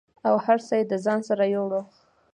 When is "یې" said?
0.79-0.83